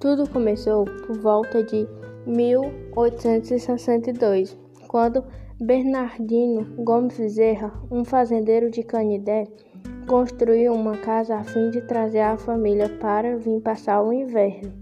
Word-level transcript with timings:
Tudo 0.00 0.28
começou 0.30 0.86
por 1.06 1.18
volta 1.18 1.62
de 1.62 1.86
1862, 2.26 4.58
quando 4.88 5.22
Bernardino 5.60 6.64
Gomes 6.82 7.18
Bezerra, 7.18 7.70
um 7.90 8.02
fazendeiro 8.02 8.70
de 8.70 8.82
Canidé, 8.82 9.46
construiu 10.08 10.72
uma 10.72 10.96
casa 10.96 11.36
a 11.36 11.44
fim 11.44 11.68
de 11.68 11.82
trazer 11.82 12.20
a 12.20 12.38
família 12.38 12.88
para 12.98 13.36
vir 13.36 13.60
passar 13.60 14.02
o 14.02 14.10
inverno. 14.10 14.72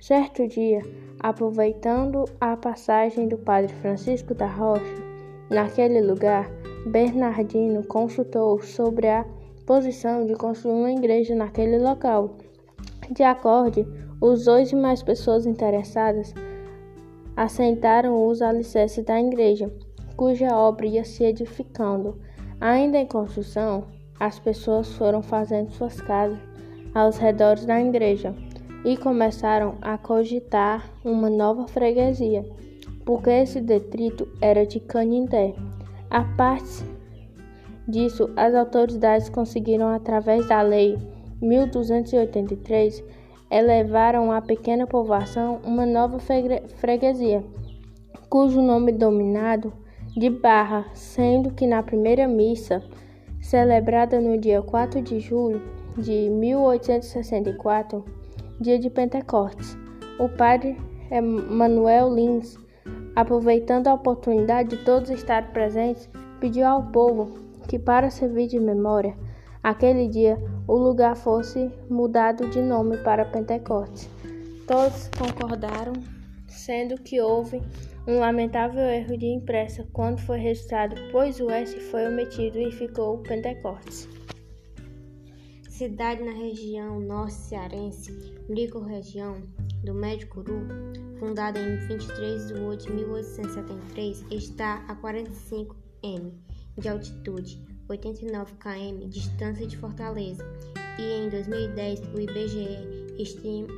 Certo 0.00 0.46
dia, 0.46 0.80
aproveitando 1.18 2.24
a 2.40 2.56
passagem 2.56 3.26
do 3.26 3.38
padre 3.38 3.74
Francisco 3.74 4.32
da 4.32 4.46
Rocha 4.46 5.02
naquele 5.50 6.00
lugar, 6.00 6.48
Bernardino 6.86 7.84
consultou 7.84 8.62
sobre 8.62 9.08
a 9.08 9.26
posição 9.66 10.24
de 10.24 10.36
construir 10.36 10.74
uma 10.74 10.92
igreja 10.92 11.34
naquele 11.34 11.80
local. 11.80 12.36
De 13.10 13.24
acordo, 13.24 13.84
os 14.22 14.44
dois 14.44 14.70
e 14.70 14.76
mais 14.76 15.02
pessoas 15.02 15.46
interessadas 15.46 16.32
assentaram 17.36 18.24
os 18.28 18.40
alicerces 18.40 19.04
da 19.04 19.20
igreja, 19.20 19.68
cuja 20.16 20.56
obra 20.56 20.86
ia 20.86 21.04
se 21.04 21.24
edificando. 21.24 22.16
Ainda 22.60 22.98
em 22.98 23.06
construção, 23.06 23.82
as 24.20 24.38
pessoas 24.38 24.92
foram 24.92 25.22
fazendo 25.22 25.72
suas 25.72 26.00
casas 26.00 26.38
aos 26.94 27.18
redores 27.18 27.66
da 27.66 27.82
igreja 27.82 28.32
e 28.84 28.96
começaram 28.96 29.74
a 29.82 29.98
cogitar 29.98 30.88
uma 31.04 31.28
nova 31.28 31.66
freguesia, 31.66 32.48
porque 33.04 33.30
esse 33.30 33.60
detrito 33.60 34.28
era 34.40 34.64
de 34.64 34.78
Canindé. 34.78 35.52
A 36.08 36.22
parte 36.36 36.84
disso, 37.88 38.30
as 38.36 38.54
autoridades 38.54 39.28
conseguiram, 39.28 39.88
através 39.88 40.46
da 40.46 40.62
Lei 40.62 40.96
1283, 41.40 43.02
elevaram 43.52 44.32
à 44.32 44.40
pequena 44.40 44.86
povoação 44.86 45.60
uma 45.62 45.84
nova 45.84 46.18
freguesia, 46.76 47.44
cujo 48.30 48.62
nome 48.62 48.92
dominado 48.92 49.70
de 50.16 50.30
Barra, 50.30 50.86
sendo 50.94 51.52
que 51.52 51.66
na 51.66 51.82
primeira 51.82 52.26
missa, 52.26 52.82
celebrada 53.42 54.18
no 54.18 54.38
dia 54.38 54.62
4 54.62 55.02
de 55.02 55.20
julho 55.20 55.60
de 55.98 56.30
1864, 56.30 58.02
dia 58.58 58.78
de 58.78 58.88
Pentecostes, 58.88 59.76
o 60.18 60.30
padre 60.30 60.74
Manuel 61.50 62.14
Lins, 62.14 62.56
aproveitando 63.14 63.88
a 63.88 63.94
oportunidade 63.94 64.70
de 64.70 64.78
todos 64.78 65.10
estarem 65.10 65.50
presentes, 65.50 66.08
pediu 66.40 66.66
ao 66.66 66.84
povo 66.84 67.34
que, 67.68 67.78
para 67.78 68.08
servir 68.08 68.46
de 68.46 68.58
memória, 68.58 69.14
aquele 69.62 70.08
dia 70.08 70.38
o 70.66 70.76
lugar 70.76 71.16
fosse 71.16 71.70
mudado 71.88 72.48
de 72.50 72.60
nome 72.60 72.96
para 72.98 73.24
Pentecostes. 73.24 74.08
Todos 74.66 75.10
concordaram, 75.18 75.92
sendo 76.48 76.96
que 77.02 77.20
houve 77.20 77.60
um 78.06 78.18
lamentável 78.18 78.82
erro 78.82 79.16
de 79.16 79.26
impressa 79.26 79.86
quando 79.92 80.20
foi 80.20 80.38
registrado, 80.38 80.96
pois 81.10 81.40
o 81.40 81.50
S 81.50 81.78
foi 81.90 82.06
omitido 82.08 82.58
e 82.58 82.72
ficou 82.72 83.18
Pentecostes. 83.18 84.08
Cidade 85.68 86.22
na 86.22 86.32
região 86.32 87.00
norte 87.00 87.34
cearense, 87.34 88.12
micro-região 88.48 89.42
do 89.82 89.94
Médio 89.94 90.28
Curu, 90.28 90.68
fundada 91.18 91.58
em 91.58 91.76
23 91.88 92.48
de 92.48 92.54
8 92.54 92.86
de 92.86 92.92
1873, 92.92 94.24
está 94.30 94.84
a 94.86 94.94
45 94.94 95.74
m 96.04 96.32
de 96.78 96.88
altitude, 96.88 97.64
89 97.92 98.54
km 98.54 99.08
distância 99.08 99.66
de 99.66 99.76
Fortaleza, 99.76 100.44
e 100.98 101.02
em 101.02 101.28
2010 101.28 102.00
o 102.14 102.20
IBGE 102.20 102.78
estima, 103.18 103.68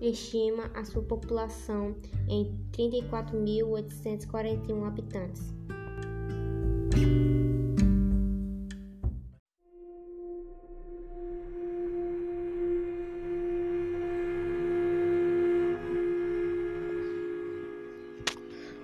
estima, 0.00 0.70
a 0.74 0.84
sua 0.84 1.02
população 1.02 1.96
em 2.28 2.56
34.841 2.72 4.86
habitantes. 4.86 5.56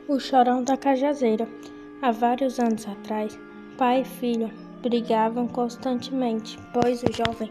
O 0.09 0.19
Chorão 0.21 0.63
da 0.63 0.77
Cajazeira. 0.77 1.49
Há 2.03 2.11
vários 2.11 2.59
anos 2.59 2.85
atrás, 2.89 3.39
pai 3.79 4.01
e 4.01 4.05
filho 4.05 4.51
brigavam 4.83 5.47
constantemente, 5.47 6.59
pois 6.75 7.01
o 7.05 7.13
jovem 7.13 7.49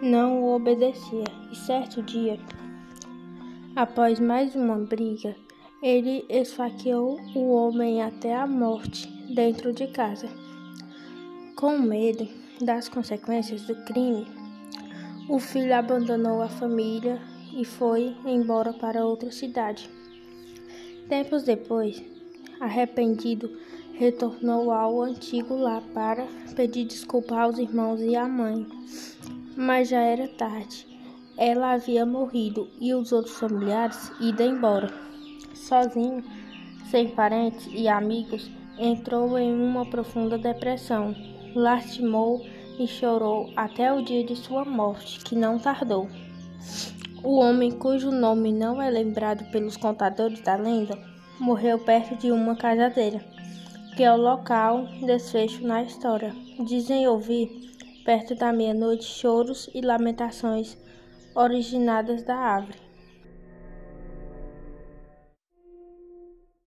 não 0.00 0.40
o 0.40 0.54
obedecia. 0.54 1.24
E 1.50 1.56
certo 1.56 2.00
dia, 2.00 2.38
após 3.74 4.20
mais 4.20 4.54
uma 4.54 4.76
briga, 4.76 5.34
ele 5.82 6.24
esfaqueou 6.28 7.18
o 7.34 7.50
homem 7.50 8.00
até 8.00 8.36
a 8.36 8.46
morte 8.46 9.08
dentro 9.34 9.72
de 9.72 9.88
casa. 9.88 10.28
Com 11.56 11.76
medo 11.76 12.28
das 12.60 12.88
consequências 12.88 13.62
do 13.62 13.74
crime, 13.84 14.28
o 15.28 15.40
filho 15.40 15.74
abandonou 15.74 16.40
a 16.40 16.48
família 16.48 17.20
e 17.52 17.64
foi 17.64 18.14
embora 18.24 18.72
para 18.72 19.04
outra 19.04 19.32
cidade. 19.32 19.90
Tempos 21.08 21.42
depois, 21.42 22.00
arrependido, 22.60 23.50
retornou 23.98 24.70
ao 24.70 25.02
antigo 25.02 25.56
lar 25.56 25.82
para 25.92 26.24
pedir 26.54 26.84
desculpa 26.84 27.40
aos 27.40 27.58
irmãos 27.58 28.00
e 28.00 28.14
à 28.14 28.28
mãe. 28.28 28.64
Mas 29.56 29.88
já 29.88 30.00
era 30.00 30.28
tarde. 30.28 30.86
Ela 31.36 31.72
havia 31.72 32.06
morrido 32.06 32.68
e 32.80 32.94
os 32.94 33.10
outros 33.10 33.36
familiares 33.36 34.12
ido 34.20 34.42
embora. 34.42 34.88
Sozinho, 35.52 36.22
sem 36.90 37.08
parentes 37.08 37.68
e 37.72 37.88
amigos, 37.88 38.48
entrou 38.78 39.36
em 39.36 39.52
uma 39.52 39.84
profunda 39.84 40.38
depressão. 40.38 41.14
Lastimou 41.54 42.46
e 42.78 42.86
chorou 42.86 43.50
até 43.56 43.92
o 43.92 44.02
dia 44.02 44.22
de 44.24 44.36
sua 44.36 44.64
morte, 44.64 45.24
que 45.24 45.34
não 45.34 45.58
tardou. 45.58 46.08
O 47.24 47.38
homem 47.40 47.72
cujo 47.72 48.12
nome 48.12 48.52
não 48.52 48.80
é 48.80 48.88
lembrado 48.88 49.50
pelos 49.50 49.76
contadores 49.76 50.40
da 50.40 50.54
lenda 50.54 50.96
morreu 51.38 51.78
perto 51.78 52.16
de 52.16 52.32
uma 52.32 52.56
cajadeira, 52.56 53.24
que 53.98 54.04
é 54.04 54.12
o 54.12 54.16
local 54.16 54.86
desfecho 55.04 55.66
na 55.66 55.82
história. 55.82 56.32
Dizem 56.64 57.08
ouvir, 57.08 57.50
perto 58.04 58.32
da 58.36 58.52
meia-noite, 58.52 59.02
choros 59.02 59.68
e 59.74 59.80
lamentações 59.80 60.78
originadas 61.34 62.22
da 62.22 62.36
árvore. 62.36 62.87